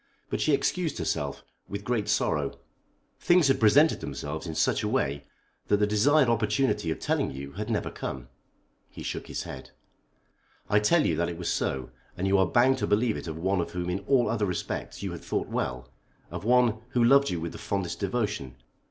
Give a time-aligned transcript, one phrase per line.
[0.31, 2.57] But she excused herself, with great sorrow.
[3.19, 5.27] Things had presented themselves in such a way
[5.67, 8.27] that the desired opportunity of telling you had never come."
[8.89, 9.69] He shook his head.
[10.67, 13.37] "I tell you that it was so, and you are bound to believe it of
[13.37, 15.87] one of whom in all other respects you had thought well;
[16.31, 18.55] of one who loved you with the fondest devotion.